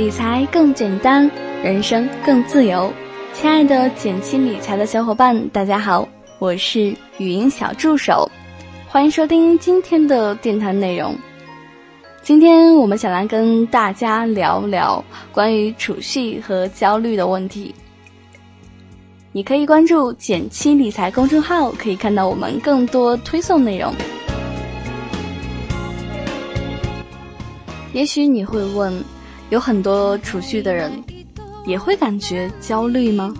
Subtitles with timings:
[0.00, 1.30] 理财更简单，
[1.62, 2.90] 人生更自由。
[3.34, 6.08] 亲爱的减轻理财的小伙伴，大家好，
[6.38, 8.26] 我是语音小助手，
[8.88, 11.14] 欢迎收听今天的电台内容。
[12.22, 17.74] 今天我们想来跟大家聊聊关于储蓄和焦虑的问题。
[19.32, 23.92] 你可以关注“减轻理财”公众号，可以看到我们更多推送内容。
[27.92, 29.04] 也许你会问，
[29.50, 30.92] 有很多储蓄的人，
[31.66, 33.34] 也会感觉焦虑吗？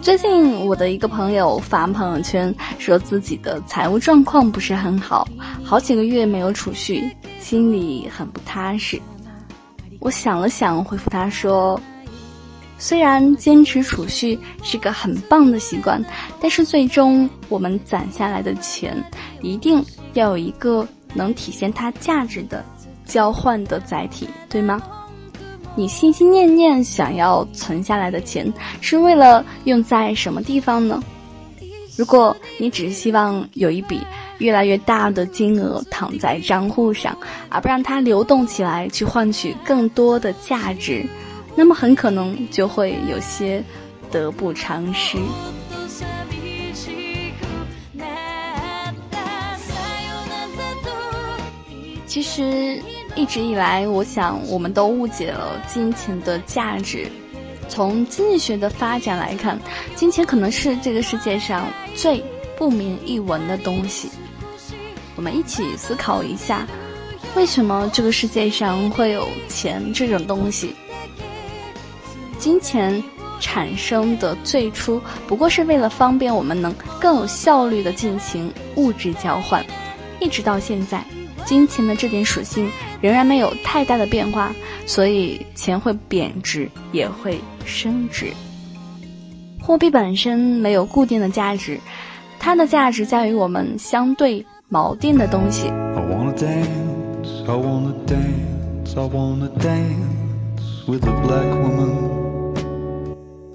[0.00, 5.26] 最近我的一个朋友发朋友圈，说自己的财务状况不是很好，
[5.64, 9.00] 好几个月没有储蓄，心里很不踏实。
[9.98, 11.78] 我想了想，回复他说。
[12.78, 16.04] 虽然坚持储蓄是个很棒的习惯，
[16.40, 19.00] 但是最终我们攒下来的钱，
[19.40, 22.64] 一定要有一个能体现它价值的
[23.04, 24.80] 交换的载体，对吗？
[25.74, 31.02] 你心心念念想要存下来的钱，是为了用在什么地方呢？
[31.96, 34.00] 如果你只是希望有一笔
[34.38, 37.16] 越来越大的金额躺在账户上，
[37.48, 41.06] 而不让它流动起来，去换取更多的价值。
[41.54, 43.62] 那么很可能就会有些
[44.10, 45.18] 得不偿失。
[52.12, 52.78] 其实
[53.16, 57.10] 一直以来，我想我们都误解了金钱的价值。
[57.70, 59.58] 从经济学的发展来看，
[59.94, 62.22] 金钱可能是这个世界上最
[62.54, 64.10] 不明一文的东西。
[65.16, 66.66] 我们一起思考一下，
[67.34, 70.76] 为什么这个世界上会有钱这种东西？
[72.38, 73.02] 金钱
[73.40, 79.64] 产生的最初不过是为了方便我们能更有效率的进行物质交换，
[80.20, 81.02] 一直到现在，
[81.44, 84.52] 金钱的这点属性仍然没有太大的变化，
[84.86, 88.32] 所以钱会贬值也会升值。
[89.60, 91.78] 货币本身没有固定的价值，
[92.38, 95.70] 它的价值在于我们相对锚定的东西。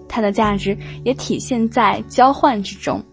[0.08, 3.04] 它的价值也体现在交换之中，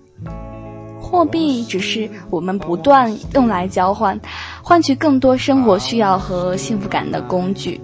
[1.01, 4.19] 货币只是我们不断用来交换，
[4.67, 7.79] 换取更多生活需要和幸福感的工具。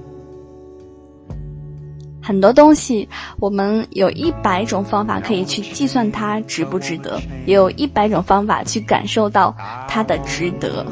[2.22, 3.06] 很多东西，
[3.38, 9.54] 我们有一百种方法可以去计算它值不值得，也有一百种方法去感受到
[9.86, 10.86] 它的值得。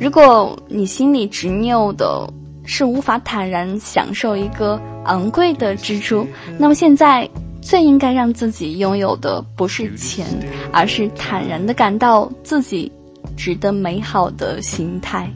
[0.00, 2.32] 如果你心里执拗的
[2.64, 6.24] 是无法坦然享受一个昂贵的支出，
[6.56, 7.28] 那么现在。
[7.60, 10.24] 最应该让自己拥有的不是钱，
[10.72, 12.90] 而是坦然的感到自己
[13.38, 15.30] 值得美好的心态。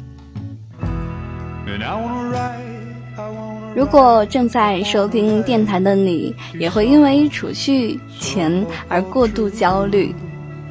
[3.74, 10.14] 如果正在收听电台的你，也会因为储蓄钱而过度焦虑，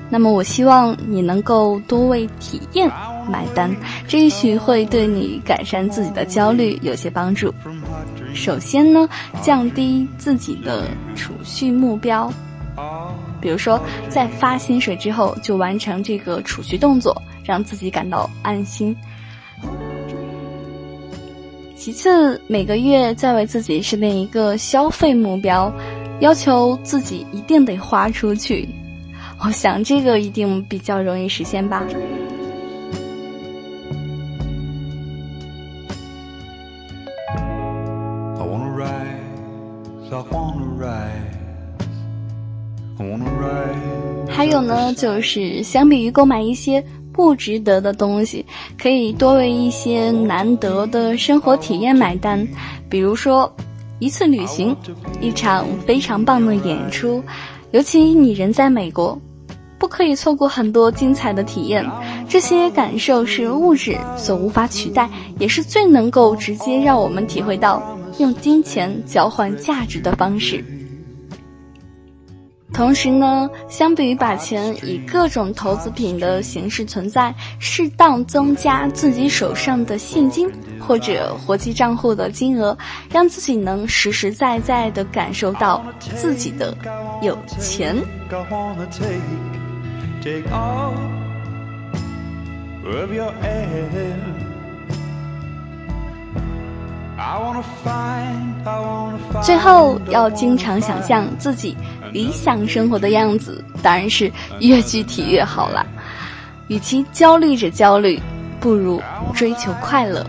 [0.09, 2.87] 那么我希望你能够多为体验
[3.27, 3.75] 买单，
[4.07, 7.51] 这也许会对你改善自己的焦虑有些帮助。
[8.35, 9.09] 首先呢，
[9.41, 12.31] 降低自己的储蓄目标，
[13.39, 18.95] 比如说在发薪水之后就完成这个储蓄动作，让自己感到安心。
[21.75, 25.73] 其次，每个月再为自己设定一个消费目标，
[26.19, 28.69] 要求自己一定得花出去。
[29.43, 31.83] 我想这个一定比较容易实现吧。
[44.29, 48.45] 还有呢，就是相比于购买一些不值得的东西，
[48.81, 52.47] 可以多为一些难得的生活体验买单。
[52.89, 53.53] 比如说，
[53.99, 54.75] 一次旅行，
[55.19, 57.21] 一场非常棒的演出，
[57.71, 59.19] 尤其你人在美国，
[59.77, 61.85] 不可以错过很多精彩的体验。
[62.29, 67.83] 这些感受是物质所无法取代，也是最能够直接让我们体会到
[68.19, 70.63] 用金钱交换价值的方式。
[72.73, 82.77] 同时呢，相比于把钱以各种投资品的形式存在，适当增加自己手上的现金或者活期账户的金额，
[83.11, 85.85] 让自己能实实在在的感受到
[86.15, 86.75] 自己的
[87.21, 87.95] 有钱。
[99.43, 101.75] 最后要经常想象自己
[102.11, 105.85] 理想生活的样子，当然是越具体越好了。
[106.67, 108.21] 与其焦虑着焦虑，
[108.59, 109.01] 不如
[109.33, 110.25] 追求快乐。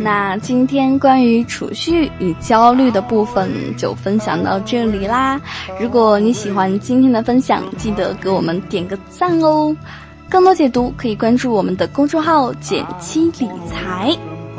[0.00, 5.40] 那今天关于储蓄与焦虑的部分就分享到这里啦。
[5.80, 9.74] 如果你喜欢今天的分享，记得给我们点个赞哦。
[10.28, 14.16] 更多解读可以关注我们的公众号“简七理财”，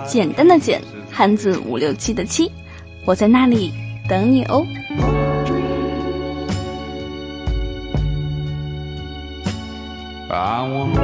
[0.07, 0.81] 简单的简，
[1.11, 2.49] 汉字五六七的七，
[3.03, 3.73] 我在那里
[4.07, 4.65] 等你哦。
[10.29, 10.95] I want